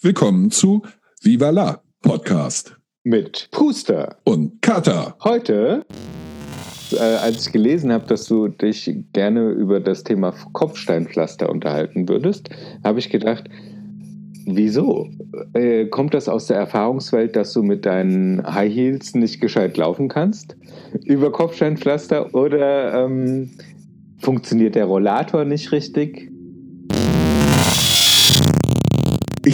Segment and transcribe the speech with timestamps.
[0.00, 0.82] Willkommen zu
[1.22, 5.16] Viva la Podcast mit Puster und Kata.
[5.24, 5.84] Heute,
[6.92, 12.48] äh, als ich gelesen habe, dass du dich gerne über das Thema Kopfsteinpflaster unterhalten würdest,
[12.84, 13.50] habe ich gedacht,
[14.46, 15.08] wieso?
[15.54, 20.06] Äh, kommt das aus der Erfahrungswelt, dass du mit deinen High Heels nicht gescheit laufen
[20.06, 20.56] kannst?
[21.06, 23.50] Über Kopfsteinpflaster oder ähm,
[24.18, 26.30] funktioniert der Rollator nicht richtig?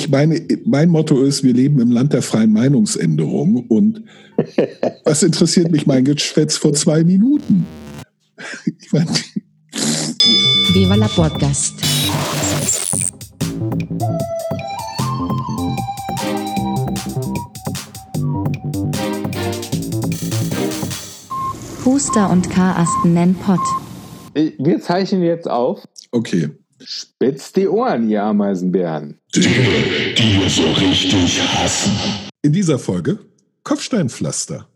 [0.05, 4.05] Ich meine, mein Motto ist, wir leben im Land der freien Meinungsänderung und
[5.05, 7.67] was interessiert mich mein Geschwätz vor zwei Minuten?
[8.67, 9.09] Ich meine,
[10.75, 11.73] Viva la Podcast.
[21.83, 23.59] Puster und Karasten nennen Pott.
[24.35, 25.83] Wir zeichnen jetzt auf.
[26.11, 26.51] Okay.
[26.87, 29.19] Spitzt die Ohren, ihr Ameisenbären.
[29.35, 31.93] Dinge, die wir so richtig hassen.
[32.43, 33.19] In dieser Folge
[33.63, 34.69] Kopfsteinpflaster.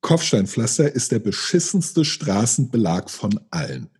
[0.00, 3.90] Kopfsteinpflaster ist der beschissenste Straßenbelag von allen.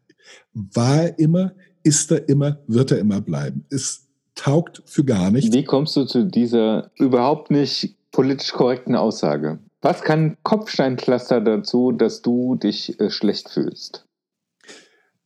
[0.53, 3.67] War er immer, ist er immer, wird er immer bleiben.
[3.71, 4.07] Es
[4.37, 5.55] taugt für gar nichts.
[5.55, 9.59] Wie kommst du zu dieser überhaupt nicht politisch korrekten Aussage?
[9.81, 14.08] Was kann Kopfsteinpflaster dazu, dass du dich äh, schlecht fühlst?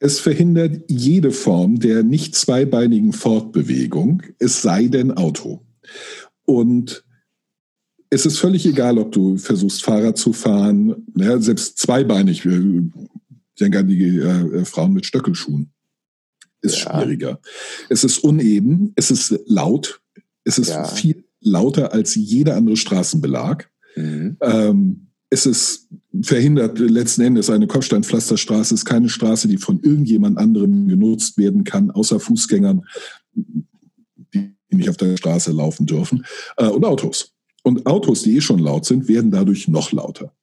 [0.04, 5.64] Es verhindert jede Form der nicht zweibeinigen Fortbewegung, es sei denn Auto.
[6.44, 7.04] Und
[8.10, 12.52] es ist völlig egal, ob du versuchst, Fahrrad zu fahren, ja, selbst zweibeinig, ich
[13.60, 15.70] denke an die äh, Frauen mit Stöckelschuhen,
[16.62, 17.00] ist ja.
[17.00, 17.40] schwieriger.
[17.88, 20.00] Es ist uneben, es ist laut,
[20.42, 20.82] es ist ja.
[20.82, 23.70] viel lauter als jeder andere Straßenbelag.
[23.94, 24.36] Mhm.
[24.40, 25.88] Ähm, es ist
[26.20, 31.90] verhindert letzten Endes eine Kopfsteinpflasterstraße ist keine Straße, die von irgendjemand anderem genutzt werden kann,
[31.90, 32.84] außer Fußgängern,
[33.34, 36.26] die nicht auf der Straße laufen dürfen,
[36.58, 37.32] äh, und Autos.
[37.64, 40.34] Und Autos, die eh schon laut sind, werden dadurch noch lauter.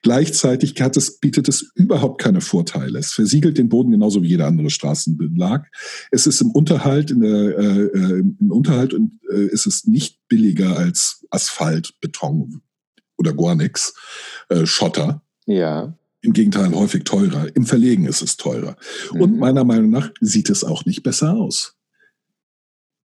[0.00, 2.98] Gleichzeitig es, bietet es überhaupt keine Vorteile.
[2.98, 5.66] Es versiegelt den Boden genauso wie jeder andere Straßenbelag.
[6.10, 10.78] Es ist im Unterhalt, in der, äh, äh im Unterhalt und äh, ist nicht billiger
[10.78, 12.62] als Asphalt, Beton,
[13.22, 13.94] oder Gornix,
[14.48, 15.22] äh, Schotter.
[15.46, 15.94] Ja.
[16.20, 17.46] Im Gegenteil häufig teurer.
[17.54, 18.76] Im Verlegen ist es teurer.
[19.12, 19.20] Mhm.
[19.20, 21.76] Und meiner Meinung nach sieht es auch nicht besser aus.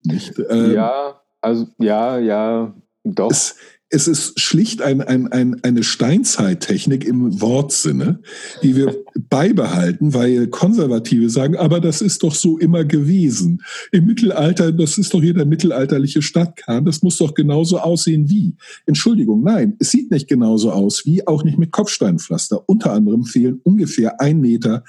[0.04, 0.34] Nicht?
[0.50, 3.32] Ähm, ja, also ja, ja, doch.
[3.32, 3.56] Es,
[3.92, 8.20] es ist schlicht ein, ein, ein, eine Steinzeittechnik im Wortsinne,
[8.62, 8.96] die wir
[9.30, 13.64] beibehalten, weil Konservative sagen, aber das ist doch so immer gewesen.
[13.92, 18.56] Im Mittelalter, das ist doch hier der mittelalterliche Stadtkern, das muss doch genauso aussehen wie.
[18.86, 22.70] Entschuldigung, nein, es sieht nicht genauso aus wie, auch nicht mit Kopfsteinpflaster.
[22.70, 24.84] Unter anderem fehlen ungefähr ein Meter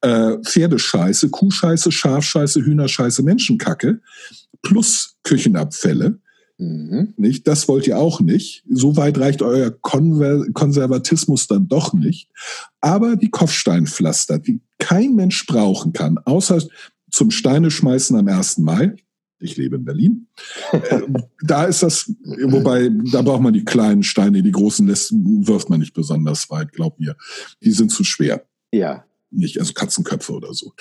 [0.00, 4.00] äh, Pferdescheiße, Kuhscheiße, Schafscheiße, Hühnerscheiße, Menschenkacke
[4.62, 6.20] plus Küchenabfälle
[6.58, 7.14] Mhm.
[7.16, 7.46] Nicht?
[7.48, 8.64] Das wollt ihr auch nicht.
[8.68, 12.30] So weit reicht euer Konver Konservatismus dann doch nicht.
[12.80, 16.62] Aber die Kopfsteinpflaster, die kein Mensch brauchen kann, außer
[17.10, 18.58] zum Steine schmeißen am 1.
[18.58, 18.94] Mai.
[19.40, 20.28] Ich lebe in Berlin.
[20.72, 21.02] Äh,
[21.42, 25.78] da ist das, wobei, da braucht man die kleinen Steine, die großen lässt, wirft man
[25.78, 27.16] nicht besonders weit, glaubt mir.
[27.62, 28.44] Die sind zu schwer.
[28.72, 30.72] Ja nicht, also Katzenköpfe oder so.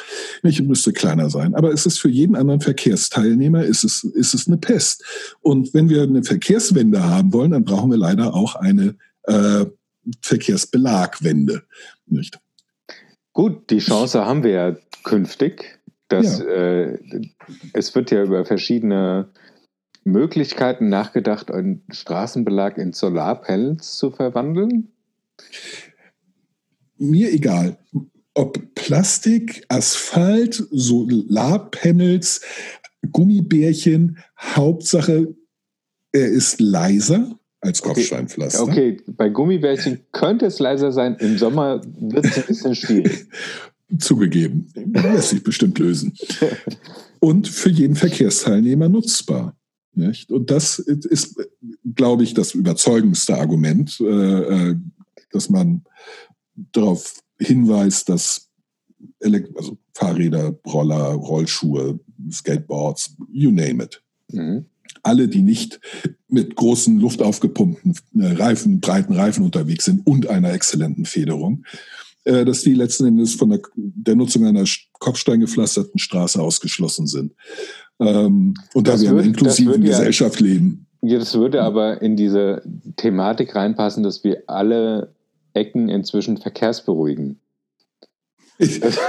[0.42, 1.56] Nicht, müsste kleiner sein.
[1.56, 5.04] Aber es ist für jeden anderen Verkehrsteilnehmer ist es, ist es eine Pest.
[5.42, 9.66] Und wenn wir eine Verkehrswende haben wollen, dann brauchen wir leider auch eine äh,
[10.22, 11.64] Verkehrsbelagwende.
[12.06, 12.40] Nicht?
[13.34, 15.80] Gut, die Chance haben wir ja künftig.
[16.10, 16.46] Dass, ja.
[16.46, 17.00] Äh,
[17.74, 19.30] es wird ja über verschiedene
[20.04, 24.90] Möglichkeiten nachgedacht, einen Straßenbelag in Solarpanels zu verwandeln.
[26.98, 27.78] Mir egal
[28.34, 32.42] ob Plastik, Asphalt, Solarpanels,
[33.12, 35.36] Gummibärchen, Hauptsache,
[36.12, 38.64] er ist leiser als Kopfsteinpflaster.
[38.64, 39.14] Okay, okay.
[39.16, 43.26] bei Gummibärchen könnte es leiser sein, im Sommer wird es ein bisschen schwierig.
[44.00, 46.14] Zugegeben, lässt sich bestimmt lösen.
[47.20, 49.56] Und für jeden Verkehrsteilnehmer nutzbar.
[49.94, 50.32] Nicht?
[50.32, 51.36] Und das ist,
[51.94, 54.76] glaube ich, das überzeugendste Argument, äh, äh
[55.32, 55.84] dass man
[56.56, 58.50] darauf Hinweis, dass
[59.20, 62.00] Elekt also Fahrräder, Roller, Rollschuhe,
[62.32, 64.02] Skateboards, you name it.
[64.32, 64.66] Mhm.
[65.04, 65.80] Alle, die nicht
[66.28, 71.66] mit großen luftaufgepumpten äh, Reifen, breiten Reifen unterwegs sind und einer exzellenten Federung,
[72.24, 74.64] äh, dass die letzten Endes von der, der Nutzung einer
[74.94, 77.34] kopfsteingepflasterten Straße ausgeschlossen sind.
[78.00, 80.88] Ähm, und das da wir in einer inklusiven Gesellschaft ja, leben.
[81.02, 82.64] Ja, das würde aber in diese
[82.96, 85.14] Thematik reinpassen, dass wir alle
[85.54, 87.40] Ecken inzwischen verkehrsberuhigen.
[88.60, 88.80] das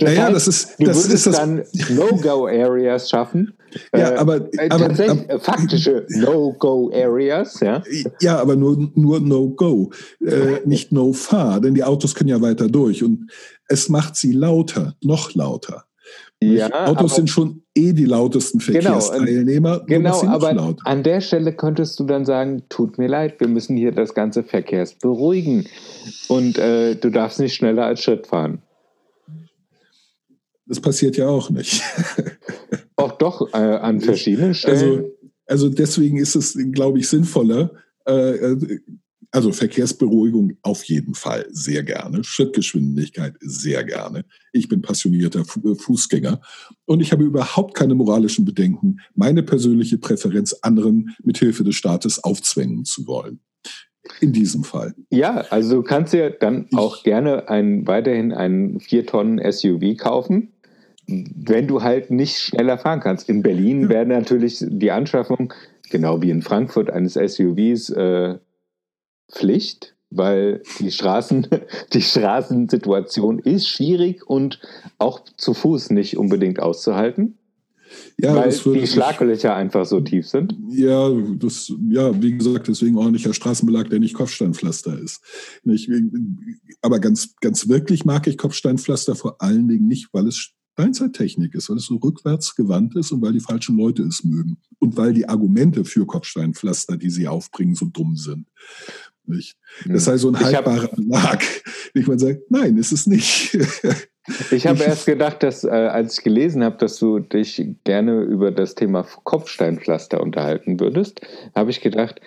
[0.00, 3.54] Naja, heißt, das ist- du das würdest das- dann No-Go-Areas schaffen.
[3.94, 7.82] Ja, Äh, aber- äh, aber- tatsächlich aber- äh, faktische No-Go-Areas, ja.
[8.20, 9.92] Ja, aber nur, nur No-Go,
[10.24, 13.30] äh, nicht No-Fahr, denn die Autos können ja weiter durch und
[13.68, 15.84] es macht sie lauter, noch lauter.
[16.42, 20.86] Ja, Autos aber- sind schon eh die lautesten Genau, Verkehrsteilnehmer, Genau, noch aber lauter.
[20.86, 24.42] an der Stelle könntest du dann sagen, tut mir leid, wir müssen hier das ganze
[24.42, 25.66] Verkehrs beruhigen
[26.28, 28.62] und äh, du darfst nicht schneller als Schritt fahren.
[30.66, 31.82] Das passiert ja auch nicht.
[32.96, 34.76] Auch doch äh, an verschiedenen Stellen.
[34.78, 35.10] Also,
[35.46, 37.72] also deswegen ist es, glaube ich, sinnvoller.
[38.06, 38.78] Äh, äh,
[39.32, 42.24] also Verkehrsberuhigung auf jeden Fall sehr gerne.
[42.24, 44.24] Schrittgeschwindigkeit sehr gerne.
[44.52, 46.40] Ich bin passionierter äh, Fußgänger
[46.86, 52.84] und ich habe überhaupt keine moralischen Bedenken, meine persönliche Präferenz anderen mithilfe des Staates aufzwängen
[52.84, 53.40] zu wollen.
[54.20, 54.94] In diesem Fall.
[55.10, 59.96] ja, also du kannst dir dann Ich- auch gerne ein, weiterhin einen 4 Tonnen SUV
[59.96, 60.52] kaufen,
[61.06, 63.28] wenn du halt nicht schneller fahren kannst.
[63.28, 63.88] In Berlin Ja.
[63.90, 65.52] wäre natürlich die Anschaffung,
[65.90, 68.38] genau wie in Frankfurt, eines SUVs äh,
[69.30, 71.46] Pflicht, weil die Straßen,
[71.92, 74.60] die Straßensituation ist schwierig und
[74.98, 77.38] auch zu Fuß nicht unbedingt auszuhalten,
[78.18, 80.56] Ja, weil die Schlaglöcher einfach so tief sind.
[80.70, 85.20] Ja, das, ja, wie gesagt, deswegen ordentlicher Straßenbelag, der nicht Kopfsteinpflaster ist.
[85.64, 85.90] Nicht,
[86.82, 91.68] aber ganz, ganz wirklich mag ich Kopfsteinpflaster vor allen Dingen nicht, weil es Steinzeittechnik ist,
[91.68, 94.56] weil es so rückwärts gewandt ist und weil die falschen Leute es mögen.
[94.78, 98.46] Und weil die Argumente für Kopfsteinpflaster, die sie aufbringen, so dumm sind.
[99.26, 99.56] Nicht?
[99.86, 100.48] Das sei so ein Hm.
[100.48, 101.42] Ich hab- haltbarer Belag.
[101.94, 103.56] Ich man sagt, nein, ist es nicht.
[104.52, 108.52] Ich habe erst gedacht, dass äh, als ich gelesen habe, dass du dich gerne über
[108.52, 111.22] das Thema Kopfsteinpflaster unterhalten würdest,
[111.56, 112.20] habe ich gedacht,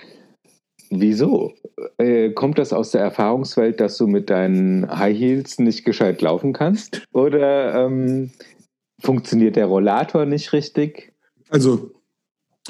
[0.89, 1.53] wieso?
[1.97, 6.51] Äh, kommt das aus der Erfahrungswelt, dass du mit deinen High Heels nicht gescheit laufen
[6.51, 7.03] kannst?
[7.13, 8.31] Oder ähm,
[8.99, 11.13] funktioniert der Rollator nicht richtig?
[11.49, 11.91] Also,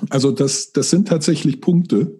[0.09, 2.19] also das, das sind tatsächlich Punkte.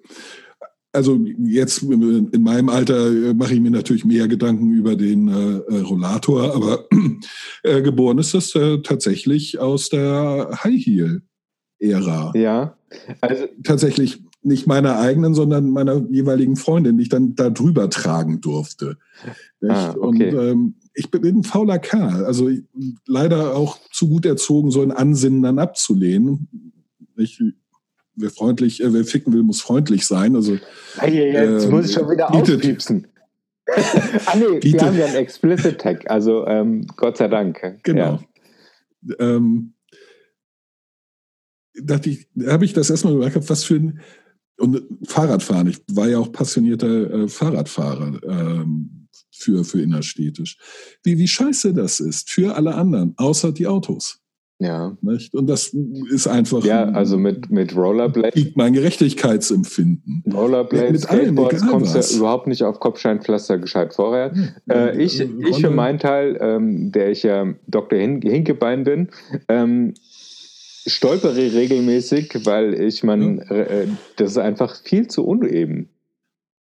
[0.94, 5.58] Also jetzt in meinem Alter äh, mache ich mir natürlich mehr Gedanken über den äh,
[5.58, 6.88] äh, Rollator, aber
[7.64, 11.22] äh, geboren ist das äh, tatsächlich aus der High Heel
[11.80, 12.32] Ära.
[12.36, 12.78] Ja.
[13.22, 18.42] Also, Tatsächlich nicht meiner eigenen, sondern meiner jeweiligen Freundin, die ich dann da drüber tragen
[18.42, 18.98] durfte.
[19.68, 20.30] Ah, Und okay.
[20.30, 22.62] ähm, ich bin ein fauler Kerl, also ich,
[23.08, 26.50] leider auch zu gut erzogen, so ein Ansinnen dann abzulehnen.
[27.16, 27.42] Ich,
[28.16, 30.36] wer freundlich, äh, wer ficken will, muss freundlich sein.
[30.36, 30.64] Also jetzt
[31.66, 33.08] Ähm, muss ich schon wieder bietet- auspiepsen.
[34.26, 37.80] ah nee, wir bietet- haben ja einen Explicit Tag, also ähm, Gott sei Dank.
[37.84, 38.20] Genau.
[39.08, 39.16] Ja.
[39.20, 39.74] Ähm,
[41.82, 44.00] dachte ich, da habe ich das erstmal gemerkt, was für ein
[44.58, 45.68] und Fahrradfahren.
[45.68, 50.58] Ich war ja auch passionierter äh, Fahrradfahrer ähm, für, für innerstädtisch.
[51.02, 54.22] Wie, wie scheiße das ist für alle anderen, außer die Autos.
[54.60, 54.96] Ja.
[55.02, 55.34] Nicht?
[55.36, 55.76] Und das
[56.12, 60.24] ist einfach Ja, also mit, mit Rollerblade, liegt mein Gerechtigkeitsempfinden.
[60.32, 64.34] Rollerblades, allem, Skateboards kommst du überhaupt nicht auf Kopfsteinpflaster gescheit vorher.
[64.70, 68.00] Äh, ich, ich für meinen Teil, ähm, der ich ja Dr.
[68.00, 69.10] Hin Hinkebein bin,
[69.50, 69.94] ähm,
[70.86, 75.90] stolpere regelmäßig, weil ich man, äh, das ist einfach viel zu uneben.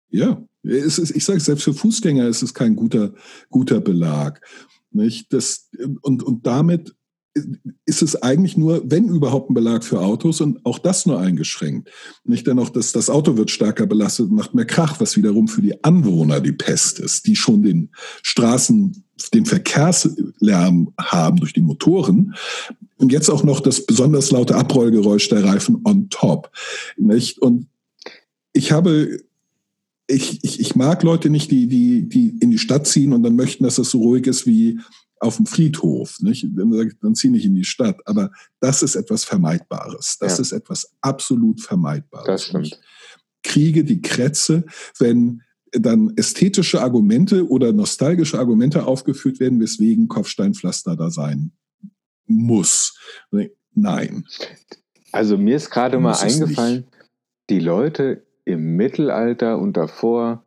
[0.09, 3.13] Ja, es ist, ich sage selbst für Fußgänger ist es kein guter,
[3.49, 4.41] guter Belag.
[4.91, 5.31] Nicht?
[5.33, 5.69] Das,
[6.01, 6.93] und, und damit
[7.85, 11.89] ist es eigentlich nur, wenn überhaupt ein Belag für Autos und auch das nur eingeschränkt.
[12.25, 15.47] Nicht denn auch, dass das Auto wird stärker belastet und macht mehr Krach, was wiederum
[15.47, 17.89] für die Anwohner die Pest ist, die schon den
[18.21, 22.35] Straßen, den Verkehrslärm haben durch die Motoren.
[22.97, 26.51] Und jetzt auch noch das besonders laute Abrollgeräusch der Reifen on top.
[26.97, 27.39] Nicht?
[27.39, 27.67] Und
[28.53, 29.19] ich habe
[30.07, 33.35] ich, ich, ich mag Leute nicht, die, die, die in die Stadt ziehen und dann
[33.35, 34.79] möchten, dass es so ruhig ist wie
[35.21, 36.19] auf dem Friedhof.
[36.21, 36.45] Nicht?
[36.55, 37.99] Dann, dann zieh nicht in die Stadt.
[38.05, 40.17] Aber das ist etwas Vermeidbares.
[40.19, 40.41] Das Ja.
[40.41, 42.25] ist etwas absolut Vermeidbares.
[42.25, 42.79] Das stimmt.
[43.43, 44.65] kriege die Krätze,
[44.99, 51.51] wenn dann ästhetische Argumente oder nostalgische Argumente aufgeführt werden, weswegen Kopfsteinpflaster da sein
[52.27, 52.97] muss.
[53.73, 54.25] Nein.
[55.11, 56.85] Also mir ist gerade mal eingefallen,
[57.49, 60.45] die Leute im Mittelalter und davor,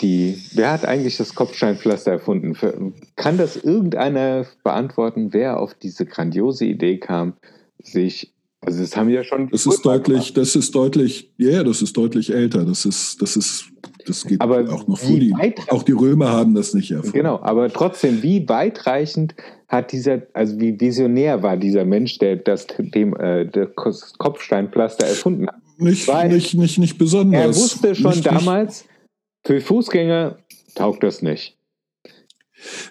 [0.00, 2.54] die, wer hat eigentlich das Kopfsteinpflaster erfunden?
[2.54, 7.34] Für- Kann das irgendeiner beantworten, wer auf diese grandiose Idee kam,
[7.82, 9.48] sich, also das haben wir ja schon.
[9.50, 12.64] Das ist deutlich, das ist deutlich, ja, yeah, das ist deutlich älter.
[12.64, 13.70] Das ist, das ist,
[14.06, 15.18] das geht Aber auch noch vor.
[15.18, 15.34] Die,
[15.68, 17.16] auch die Römer haben das nicht erfunden.
[17.16, 19.34] Genau, aber trotzdem, wie weitreichend
[19.68, 25.46] hat dieser, also wie visionär war dieser Mensch, der das dem, äh, Kos- Kopfsteinpflaster erfunden
[25.46, 25.54] hat?
[25.78, 27.40] Nicht, Weil nicht, nicht, nicht besonders.
[27.40, 28.84] Er wusste schon nicht, damals,
[29.44, 30.38] für Fußgänger
[30.74, 31.56] taugt das nicht.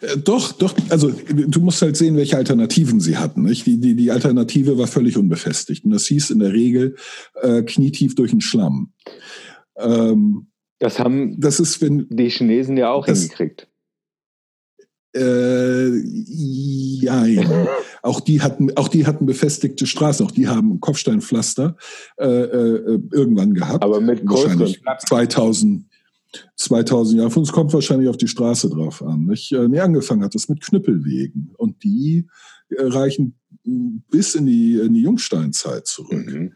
[0.01, 3.43] Äh, Doch, doch, also du musst halt sehen, welche Alternativen sie hatten.
[3.43, 3.65] Nicht?
[3.67, 5.85] Die, die, die Alternative war völlig unbefestigt.
[5.85, 6.95] Und das hieß in der Regel
[7.41, 8.93] äh, knietief durch den Schlamm.
[9.77, 10.47] Ähm,
[10.79, 13.67] Das haben das ist, wenn, die Chinesen ja auch Das- hingekriegt.
[15.15, 17.67] Äh, jein.
[18.03, 21.75] auch die hatten, auch die hatten befestigte Straßen, auch die haben Kopfsteinpflaster
[22.19, 23.83] äh, äh, irgendwann gehabt.
[23.83, 25.07] Aber mit größeren wahrscheinlich Platten.
[25.07, 25.85] 2000,
[26.55, 27.31] 2000 Jahre.
[27.31, 29.25] Für uns kommt wahrscheinlich auf die Straße drauf an.
[29.25, 29.51] Nicht?
[29.51, 32.27] Äh, Nee, angefangen hat es mit Knüppelwegen und die
[32.69, 36.25] äh, reichen bis in die, in die Jungsteinzeit zurück.
[36.25, 36.53] Mhm.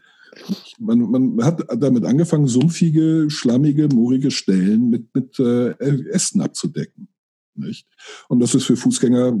[0.78, 5.70] Man, man hat damit angefangen, sumpfige, schlammige, moorige Stellen mit, mit äh,
[6.10, 7.08] Ästen abzudecken.
[7.56, 7.86] Nicht?
[8.28, 9.32] Und das ist für Fußgänger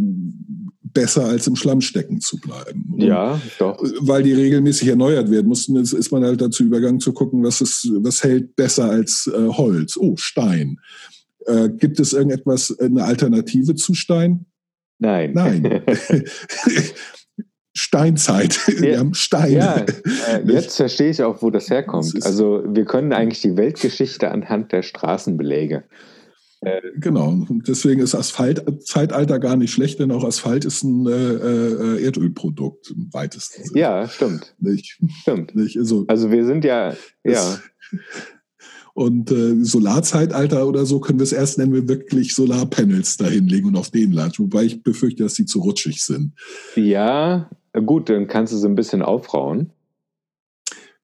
[0.82, 2.90] besser, als im Schlamm stecken zu bleiben.
[2.92, 3.82] Und Ja, doch.
[4.00, 7.60] weil die regelmäßig erneuert werden mussten, ist, ist man halt dazu übergegangen zu gucken, was,
[7.60, 9.96] ist, was hält besser als äh, Holz.
[9.96, 10.78] Oh, Stein.
[11.46, 14.46] Äh, gibt es irgendetwas, eine Alternative zu Stein?
[15.00, 15.32] Nein.
[15.34, 15.82] Nein.
[17.76, 18.56] Steinzeit.
[18.80, 18.98] Wir Ja.
[19.00, 19.54] haben Steine.
[19.56, 19.76] Ja,
[20.28, 22.14] äh, jetzt verstehe ich auch, wo das herkommt.
[22.24, 25.82] Also wir können eigentlich die Weltgeschichte anhand der Straßenbeläge.
[26.96, 27.46] Genau.
[27.66, 33.12] Deswegen ist Asphalt-Zeitalter gar nicht schlecht, denn auch Asphalt ist ein äh, äh, Erdölprodukt im
[33.12, 33.80] weitesten Sinne.
[33.80, 35.54] Ja, stimmt, Nicht, stimmt.
[35.54, 36.94] nicht, also, Also wir sind ja,
[37.24, 37.58] ja,
[38.94, 43.76] Und äh, Solarzeitalter oder so können wir es erst, wenn wir wirklich Solarpanels dahinlegen und
[43.76, 44.44] auf denen latschen.
[44.44, 46.32] Wobei ich befürchte, dass die zu rutschig sind.
[46.76, 47.50] ja,
[47.84, 49.72] gut, dann kannst du es ein bisschen aufrauen.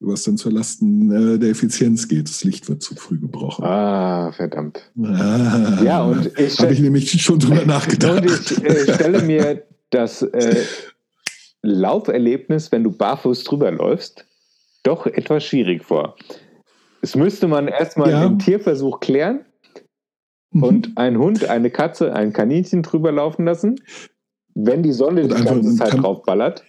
[0.02, 2.26] Was dann zur Lasten äh, der Effizienz geht.
[2.28, 3.64] Das Licht wird zu früh gebrochen.
[3.64, 4.90] Ah, verdammt.
[5.02, 8.22] Ah, Ja, und ich, Habe ich nämlich schon drüber nachgedacht.
[8.22, 10.56] und ich äh, stelle mir das äh,
[11.62, 14.24] Lauferlebnis, wenn du barfuß drüber läufst,
[14.82, 16.16] doch etwas schwierig vor.
[17.02, 18.24] Es müsste man erstmal Ja.
[18.24, 19.40] im Tierversuch klären
[20.52, 20.62] Mhm.
[20.64, 23.76] und ein Hund, eine Katze, ein Kaninchen drüber laufen lassen.
[24.54, 26.64] Wenn die Sonne Und die ganze Zeit Tam- drauf ballert.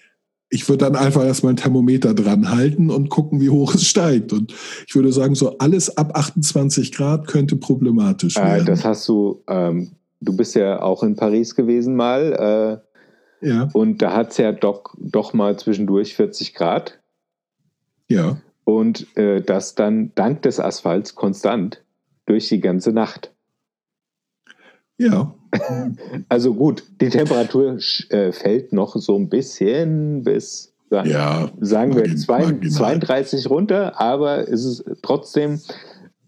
[0.53, 4.33] Ich würde dann einfach erstmal ein Thermometer dran halten und gucken, wie hoch es steigt.
[4.33, 4.53] Und
[4.85, 8.65] ich würde sagen, so alles ab 28 Grad könnte problematisch Äh, werden.
[8.65, 12.81] das hast du, ähm, du bist ja auch in Paris gewesen mal
[13.41, 16.99] äh, ja, und da hat es ja doch, doch mal zwischendurch 40 Grad
[18.09, 18.37] ja.
[18.65, 21.81] und äh, das dann dank des Asphalts konstant
[22.25, 23.33] durch die ganze Nacht.
[24.97, 25.33] Ja,
[26.29, 27.77] Also gut, die Temperatur
[28.09, 31.51] äh, fällt noch so ein bisschen bis, sa- ja.
[31.59, 32.69] sagen wir, zwei, marginal.
[32.71, 35.59] 32 runter, aber es ist trotzdem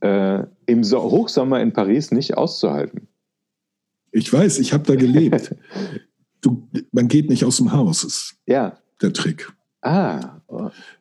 [0.01, 3.07] äh, im so Hochsommer in Paris nicht auszuhalten.
[4.11, 5.55] Ich weiß, ich habe da gelebt.
[6.41, 9.51] du, man geht nicht aus dem Haus, ist Ja, der Trick.
[9.83, 10.41] Ah,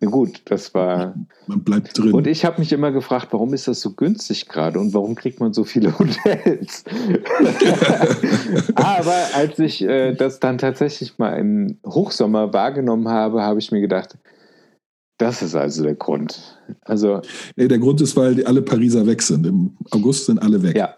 [0.00, 1.14] gut, das war.
[1.46, 2.12] Man bleibt drin.
[2.12, 5.40] Und ich habe mich immer gefragt, warum ist das so günstig gerade und warum kriegt
[5.40, 6.84] man so viele Hotels?
[8.74, 13.80] Aber als ich äh, das dann tatsächlich mal im Hochsommer wahrgenommen habe, habe ich mir
[13.80, 14.18] gedacht,
[15.18, 16.58] das ist also der Grund.
[16.82, 17.20] Also,
[17.56, 19.46] nee, der Grund ist, weil alle Pariser weg sind.
[19.46, 20.76] Im August sind alle weg.
[20.76, 20.96] ja,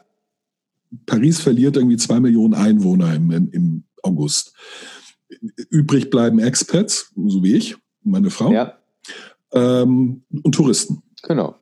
[1.06, 4.54] Paris verliert irgendwie zwei Millionen Einwohner im, im August.
[5.70, 8.78] Übrig bleiben Expats, so wie ich, meine Frau, ja,
[9.52, 11.02] ähm, und Touristen.
[11.22, 11.56] genau.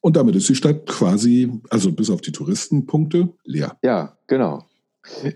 [0.00, 3.76] Und damit ist die Stadt quasi, also bis auf die Touristenpunkte, leer.
[3.82, 4.64] Ja, genau.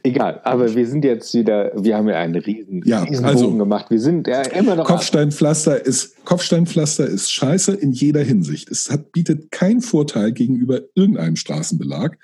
[0.02, 3.90] Egal, aber wir sind jetzt wieder, wir haben ja einen riesen, Ja, riesen also- gemacht.
[3.90, 4.86] Wir sind ja immer noch.
[4.86, 8.70] Kopfsteinpflaster ist, Kopfsteinpflaster ist scheiße in jeder Hinsicht.
[8.70, 12.18] Es hat, bietet keinen Vorteil gegenüber irgendeinem Straßenbelag,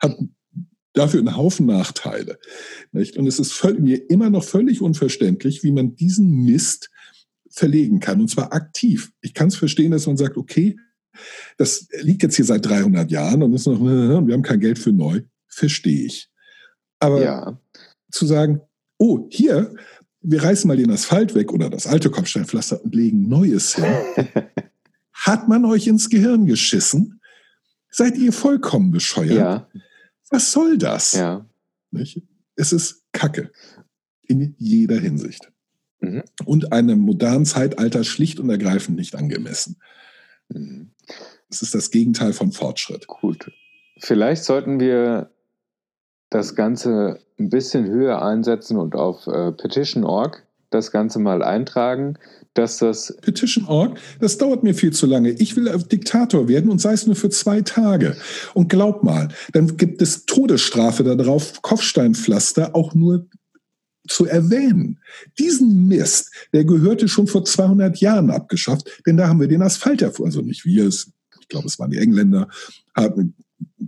[0.00, 0.16] hat
[0.94, 2.38] dafür einen Haufen Nachteile.
[2.92, 3.18] Nicht?
[3.18, 6.90] Und es ist mir immer noch völlig unverständlich, wie man diesen Mist
[7.50, 8.20] verlegen kann.
[8.20, 9.12] Und zwar aktiv.
[9.20, 10.76] Ich kann es verstehen, dass man sagt, okay,
[11.58, 14.78] das liegt jetzt hier seit 300 Jahren und ist noch, und wir haben kein Geld
[14.78, 15.22] für neu.
[15.46, 16.30] Verstehe ich.
[16.98, 17.60] Aber Ja,
[18.10, 18.60] zu sagen,
[18.98, 19.74] oh, hier,
[20.20, 23.84] wir reißen mal den Asphalt weg oder das alte Kopfsteinpflaster und legen neues hin.
[25.12, 27.20] Hat man euch ins Gehirn geschissen?
[27.90, 29.30] Seid ihr vollkommen bescheuert?
[29.30, 29.68] ja,
[30.34, 31.12] Was soll das?
[31.12, 31.46] ja.
[31.92, 32.20] Nicht?
[32.56, 33.52] Es ist Kacke.
[34.26, 35.52] In jeder Hinsicht.
[36.00, 36.24] Mhm.
[36.44, 39.76] Und einem modernen Zeitalter schlicht und ergreifend nicht angemessen.
[40.48, 40.90] Mhm.
[41.48, 43.06] Es ist das Gegenteil von Fortschritt.
[43.06, 43.52] Gut.
[43.98, 45.30] Vielleicht sollten wir
[46.30, 50.43] das Ganze ein bisschen höher einsetzen und auf äh, Petition.org
[50.74, 52.18] das Ganze mal eintragen,
[52.54, 55.30] dass das Petition.org, das dauert mir viel zu lange.
[55.30, 58.16] Ich will Diktator werden und sei es nur für zwei Tage.
[58.54, 63.26] Und glaub mal, dann gibt es Todesstrafe darauf, Kopfsteinpflaster auch nur
[64.08, 65.00] zu erwähnen.
[65.38, 70.02] Diesen Mist, der gehörte schon vor 200 Jahren abgeschafft, denn da haben wir den Asphalt
[70.02, 70.28] erfunden.
[70.28, 72.48] Also nicht wir, es, ich glaube, es waren die Engländer,
[72.94, 73.34] haben,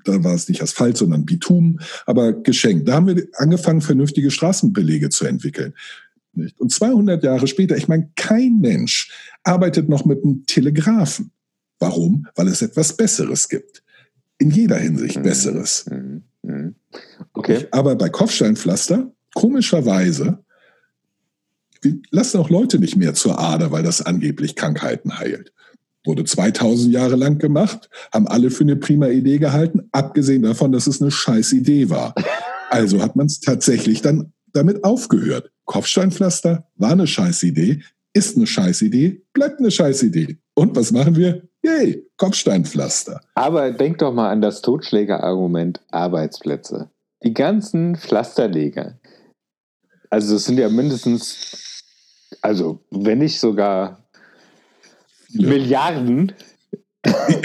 [0.04, 2.88] da war es nicht Asphalt, sondern Bitumen, aber geschenkt.
[2.88, 5.74] Da haben wir angefangen, vernünftige Straßenbelege zu entwickeln.
[6.58, 9.10] Und 200 Jahre später, ich meine, kein Mensch
[9.42, 11.30] arbeitet noch mit einem Telegraphen.
[11.78, 12.26] Warum?
[12.34, 13.82] Weil es etwas Besseres gibt.
[14.38, 15.22] In jeder Hinsicht mhm.
[15.22, 15.86] Besseres.
[15.90, 16.24] Mhm.
[16.42, 16.74] Mhm.
[17.32, 17.66] Okay.
[17.70, 20.44] Aber bei Kopfsteinpflaster, komischerweise,
[22.10, 25.52] lassen auch Leute nicht mehr zur Ader, weil das angeblich Krankheiten heilt.
[26.04, 30.86] Wurde 2000 Jahre lang gemacht, haben alle für eine prima Idee gehalten, abgesehen davon, dass
[30.86, 32.14] es eine scheiß Idee war.
[32.68, 35.50] Also hat man es tatsächlich dann damit aufgehört.
[35.64, 37.82] Kopfsteinpflaster war eine scheiß Idee,
[38.12, 40.38] ist eine scheiß Idee, bleibt eine scheiß Idee.
[40.54, 41.42] Und was machen wir?
[41.62, 43.20] Yay, Kopfsteinpflaster.
[43.34, 46.90] Aber denk doch mal an das Totschlägerargument Arbeitsplätze.
[47.22, 48.98] Die ganzen Pflasterleger.
[50.10, 51.82] Also es sind ja mindestens,
[52.40, 54.06] also wenn nicht sogar
[55.30, 55.48] ja.
[55.48, 56.32] Milliarden.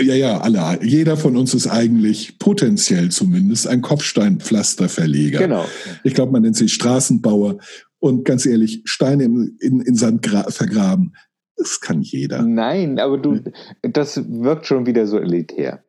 [0.01, 0.80] Ja, ja, alle.
[0.84, 5.39] Jeder von uns ist eigentlich potenziell zumindest ein Kopfsteinpflasterverleger.
[5.39, 5.65] Genau.
[6.03, 7.58] Ich glaube, man nennt sich Straßenbauer.
[8.00, 11.13] Und ganz ehrlich, Steine in, in, in Sand vergraben,
[11.56, 12.41] das kann jeder.
[12.41, 13.39] Nein, aber du,
[13.84, 15.84] das wirkt schon wieder so elitär.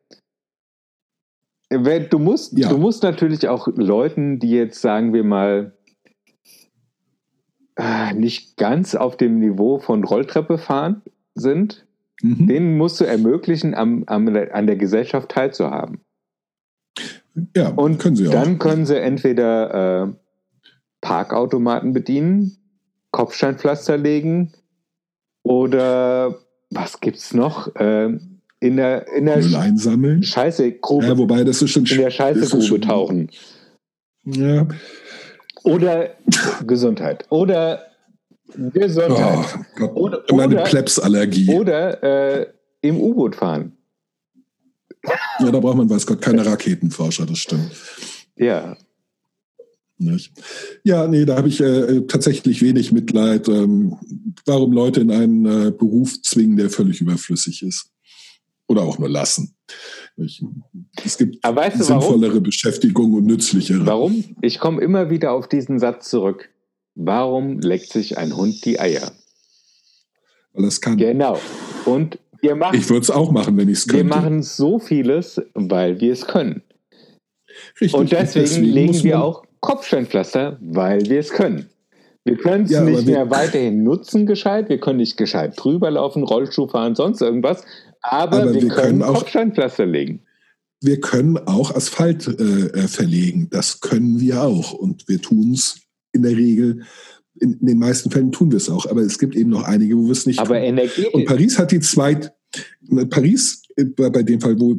[1.71, 2.69] Du musst, ja.
[2.69, 5.75] du musst natürlich auch Leuten, die jetzt, sagen wir mal,
[7.76, 11.00] ah, nicht ganz auf dem Niveau von Rolltreppe fahren
[11.35, 11.87] sind,
[12.23, 12.47] mhm.
[12.47, 16.00] denen musst du ermöglichen, am, am, an der Gesellschaft teilzuhaben.
[17.57, 18.33] Ja, und können sie auch.
[18.33, 20.12] Dann können sie entweder äh,
[21.00, 22.57] Parkautomaten bedienen,
[23.11, 24.52] Kopfsteinpflaster legen,
[25.43, 26.38] oder
[26.71, 27.71] was gibt's noch?
[27.76, 30.23] Ähm, in der, in der Müll einsammeln.
[30.23, 31.07] Scheiße, Grube.
[31.07, 33.29] Ja, wobei das ist schon In der Scheißegrube tauchen.
[34.25, 34.69] Ja.
[35.64, 36.11] Oder
[36.67, 37.26] Gesundheit.
[37.31, 37.83] Oder
[38.73, 39.59] Gesundheit.
[39.80, 41.50] Oh, oder, Immer eine Plebsallergie.
[41.54, 42.47] Oder äh,
[42.80, 43.76] im U-Boot fahren.
[45.40, 47.71] Ja, da braucht man, weiß Gott, keine Raketenforscher, das stimmt.
[48.37, 48.76] Ja,
[50.02, 50.32] nicht?
[50.85, 53.97] Ja, nee, da habe ich äh, tatsächlich wenig Mitleid, ähm,
[54.44, 57.88] warum Leute in einen äh, Beruf zwingen, der völlig überflüssig ist.
[58.68, 59.54] Oder auch nur lassen.
[60.16, 60.42] Ich,
[61.04, 62.42] es gibt weißt du, sinnvollere warum?
[62.44, 63.85] Beschäftigung und nützlichere.
[63.85, 64.24] Warum?
[64.40, 66.48] Ich komme immer wieder auf diesen Satz zurück.
[66.94, 69.12] Warum leckt sich ein Hund die Eier?
[70.52, 70.98] Weil es kann.
[70.98, 71.38] Genau.
[71.85, 72.78] Und wir machen.
[72.78, 74.05] Ich würde es auch machen, wenn ich es könnte.
[74.05, 76.62] Wir machen so vieles, weil wir es können.
[77.81, 77.94] Richtig.
[77.94, 81.68] Und deswegen, deswegen legen wir auch Kopfsteinpflaster, weil wir es können.
[82.24, 86.22] Wir können es ja, nicht mehr weiterhin nutzen gescheit, wir können nicht gescheit drüber laufen,
[86.22, 87.64] Rollschuh fahren, sonst irgendwas,
[88.00, 90.22] aber, aber wir, wir, können, können auch, Kopfsteinpflaster legen.
[90.81, 95.81] Wir können auch Asphalt äh, äh, verlegen, das können wir auch und wir tun es
[96.12, 96.83] in der Regel
[97.40, 99.96] in, in, den meisten Fällen tun wir es auch, aber es gibt eben noch einige,
[99.96, 100.64] wo wir es nicht aber tun.
[100.64, 102.33] Energie und Paris hat die zweit
[103.09, 103.62] Paris
[103.96, 104.79] bei dem Fall, wo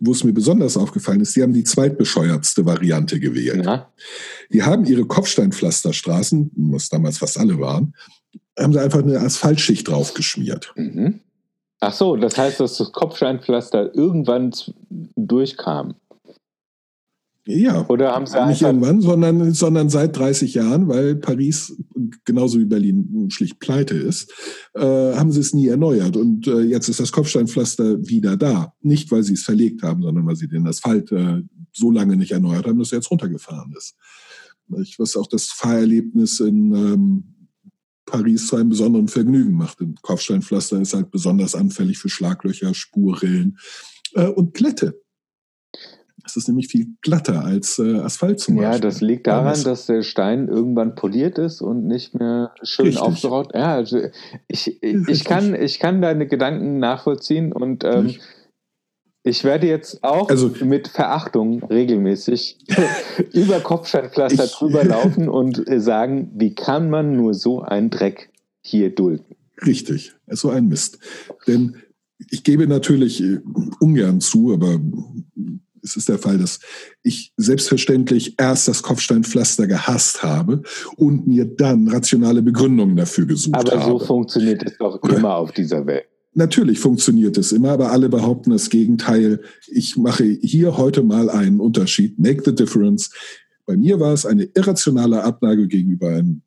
[0.00, 3.64] wo es mir besonders aufgefallen ist, die haben die zweitbescheuertste Variante gewählt.
[3.64, 3.92] Ja.
[4.52, 7.94] Die haben ihre Kopfsteinpflasterstraßen, was damals fast alle waren,
[8.58, 10.72] haben sie einfach eine Asphaltschicht draufgeschmiert.
[10.76, 11.20] Mhm.
[11.80, 14.52] Ach so, das heißt, dass das Kopfsteinpflaster irgendwann
[15.16, 15.94] durchkam.
[17.50, 21.74] Ja, Oder haben sie nicht irgendwann, sondern, sondern seit 30 Jahren, weil Paris
[22.26, 24.30] genauso wie Berlin schlicht pleite ist,
[24.74, 26.18] äh, haben sie es nie erneuert.
[26.18, 28.74] Und äh, jetzt ist das Kopfsteinpflaster wieder da.
[28.82, 31.40] Nicht, weil sie es verlegt haben, sondern weil sie den Asphalt äh,
[31.72, 33.96] so lange nicht erneuert haben, dass er jetzt runtergefahren ist.
[34.98, 37.24] Was auch das Fahrerlebnis in ähm,
[38.04, 39.80] Paris zu einem besonderen Vergnügen macht.
[39.80, 43.56] Ein Kopfsteinpflaster ist halt besonders anfällig für Schlaglöcher, Spurrillen
[44.12, 45.00] äh, und Glätte.
[46.38, 48.72] Ist nämlich viel glatter als äh, Asphalt zum Beispiel.
[48.72, 53.02] Ja, das liegt daran, dass der Stein irgendwann poliert ist und nicht mehr schön Richtig.
[53.02, 53.50] aufgeraut.
[53.54, 53.98] Ja, also
[54.46, 58.14] ich, ich, ich, kann, ich kann deine Gedanken nachvollziehen und ähm,
[59.24, 62.58] ich werde jetzt auch also, mit Verachtung regelmäßig
[63.32, 68.30] über Kopfsteinpflaster drüber laufen und sagen, wie kann man nur so einen Dreck
[68.62, 69.34] hier dulden?
[69.66, 71.00] Richtig, so ein Mist.
[71.48, 71.76] Denn
[72.30, 73.40] ich gebe natürlich äh,
[73.80, 74.80] ungern zu, aber
[75.88, 76.60] es ist der Fall, dass
[77.02, 80.62] ich selbstverständlich erst das Kopfsteinpflaster gehasst habe
[80.96, 83.72] und mir dann rationale Begründungen dafür gesucht habe.
[83.72, 86.04] Aber so funktioniert es doch immer auf dieser Welt.
[86.34, 89.40] Natürlich funktioniert es immer, aber alle behaupten das Gegenteil.
[89.66, 92.18] Ich mache hier heute mal einen Unterschied.
[92.18, 93.10] Make the difference.
[93.66, 96.42] Bei mir war es eine irrationale Abneigung gegenüber einem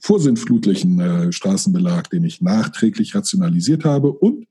[0.00, 4.46] vorsinnflutlichen äh, Straßenbelag, den ich nachträglich rationalisiert habe und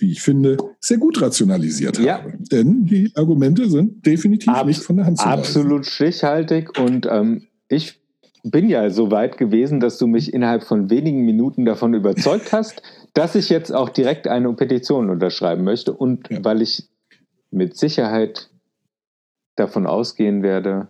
[0.00, 2.18] wie ich finde, sehr gut rationalisiert ja.
[2.18, 2.34] habe.
[2.50, 5.38] Denn die Argumente sind definitiv Ab nicht von der Hand zu weisen.
[5.38, 8.00] Absolut stichhaltig und ähm, ich
[8.42, 12.82] bin ja so weit gewesen, dass du mich innerhalb von wenigen Minuten davon überzeugt hast,
[13.14, 16.44] dass ich jetzt auch direkt eine Petition unterschreiben möchte und ja.
[16.44, 16.88] weil ich
[17.50, 18.50] mit Sicherheit
[19.56, 20.88] davon ausgehen werde,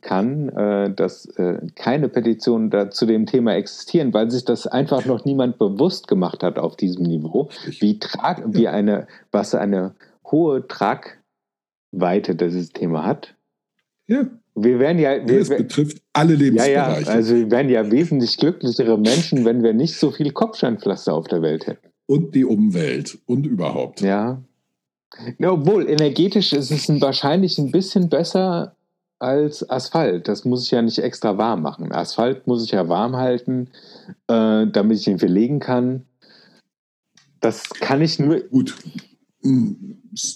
[0.00, 5.06] kann, äh, dass äh, keine Petitionen da zu dem Thema existieren, weil sich das einfach
[5.06, 7.48] noch niemand bewusst gemacht hat auf diesem Niveau,
[7.80, 9.94] wie, trag, wie eine, was eine
[10.30, 13.34] hohe Tragweite dieses Thema hat.
[14.06, 14.26] Ja.
[14.60, 15.26] Wir werden ja.
[15.26, 16.72] Wir, es betrifft alle Lebensbereiche.
[16.72, 21.14] Ja, ja, also wir wären ja wesentlich glücklichere Menschen, wenn wir nicht so viel Kopfsteinpflaster
[21.14, 21.86] auf der Welt hätten.
[22.06, 24.00] Und die Umwelt und überhaupt.
[24.00, 24.42] Ja
[25.44, 28.76] obwohl, energetisch ist es wahrscheinlich ein bisschen besser
[29.18, 30.28] als Asphalt.
[30.28, 31.92] Das muss ich ja nicht extra warm machen.
[31.92, 33.68] Asphalt muss ich ja warm halten,
[34.28, 36.04] äh, damit ich ihn verlegen kann.
[37.40, 38.40] Das kann ich nur.
[38.40, 38.74] Gut,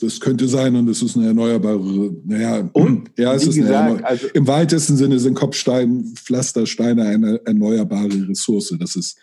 [0.00, 4.06] das könnte sein und es ist eine erneuerbare, naja, und, ja, es ist gesagt, eine,
[4.06, 8.74] also, im weitesten Sinne sind Kopfstein, Pflastersteine eine erneuerbare Ressource.
[8.78, 9.18] Das ist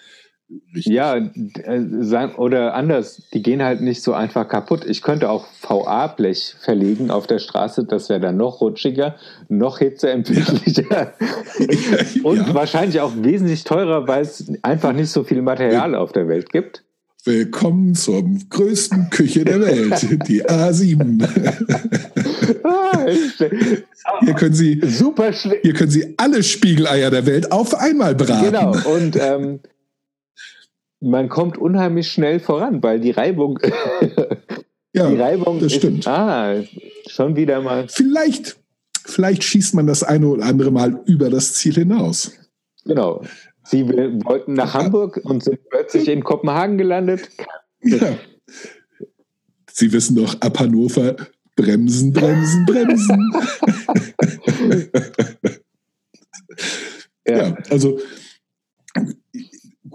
[0.75, 0.93] richtig.
[0.93, 4.85] Ja, äh, oder anders, die gehen halt nicht so einfach kaputt.
[4.85, 9.15] Ich könnte auch VA-Blech verlegen auf der Straße, das wäre dann noch rutschiger,
[9.47, 11.13] noch hitzeempfindlicher ja.
[12.23, 12.53] und ja.
[12.53, 16.83] wahrscheinlich auch wesentlich teurer, weil es einfach nicht so viel Material auf der Welt gibt.
[17.25, 21.27] Willkommen zur größten Küche der Welt, die A7.
[22.63, 23.05] Ah,
[24.21, 28.45] hier können Sie super Hier können Sie alle Spiegeleier der Welt auf einmal braten.
[28.45, 28.71] Genau.
[28.95, 29.59] Und ähm,
[31.01, 33.59] man kommt unheimlich schnell voran, weil die Reibung.
[34.93, 36.07] ja, die Reibung das ist, stimmt.
[36.07, 36.61] Ah,
[37.07, 37.87] schon wieder mal.
[37.87, 38.57] Vielleicht,
[39.05, 42.33] vielleicht schießt man das eine oder andere Mal über das Ziel hinaus.
[42.85, 43.23] Genau.
[43.63, 47.29] Sie wollten nach Hamburg und sind plötzlich in Kopenhagen gelandet.
[47.83, 48.17] Ja.
[49.71, 51.15] Sie wissen doch, ab Hannover
[51.55, 53.31] bremsen, bremsen, bremsen.
[57.27, 57.37] ja.
[57.37, 57.99] ja, also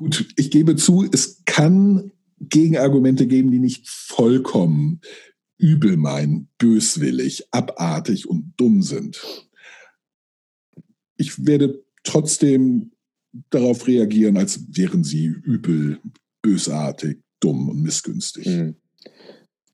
[0.04, 5.00] gut, ich gebe zu, es kann Gegenargumente geben, die nicht vollkommen
[5.56, 9.22] übel meinen, böswillig, abartig und dumm sind.
[11.16, 12.92] Ich werde trotzdem
[13.48, 16.00] darauf reagieren, als wären sie übel,
[16.42, 18.46] bösartig, dumm und missgünstig.
[18.46, 18.76] Mhm.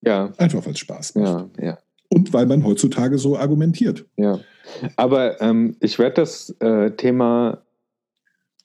[0.03, 0.33] Ja.
[0.37, 1.59] Einfach weil es Spaß macht.
[1.59, 1.79] Ja, ja.
[2.09, 4.07] Und weil man heutzutage so argumentiert.
[4.17, 4.39] Ja.
[4.95, 7.65] Aber ähm, ich werde das äh, Thema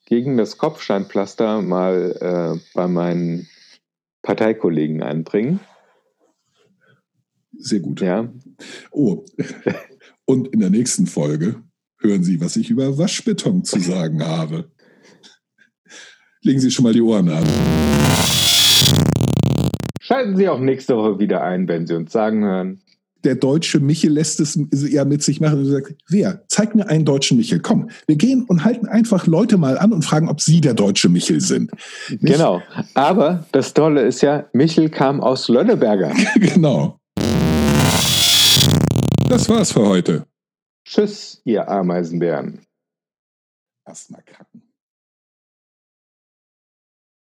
[0.06, 2.16] gegen das Kopfsteinpflaster mal
[2.56, 3.48] äh, bei meinen
[4.22, 5.60] Parteikollegen einbringen.
[7.58, 8.02] Sehr gut.
[8.02, 8.32] Ja.
[8.92, 9.26] Oh,
[10.26, 11.64] und in der nächsten Folge
[12.00, 14.70] hören Sie, was ich über Waschbeton zu sagen habe
[16.46, 17.44] legen Sie schon mal die Ohren an.
[20.00, 22.82] Schalten Sie auch nächste Woche wieder ein, wenn Sie uns sagen hören.
[23.26, 26.46] Der deutsche Michel lässt es ja mit sich machen und sagt, wer?
[26.48, 27.60] Zeig mir einen deutschen Michel.
[27.60, 31.10] Komm, wir gehen und halten einfach Leute mal an und fragen, ob sie der deutsche
[31.10, 31.72] Michel sind.
[32.10, 32.22] Nicht?
[32.22, 32.62] Genau.
[32.94, 36.14] Aber das Tolle ist ja, Michel kam aus Lönneberger.
[36.36, 37.00] genau.
[39.28, 40.28] Das war's für heute.
[40.88, 42.60] Tschüss, ihr Ameisenbären.
[43.88, 44.62] Erstmal kacken.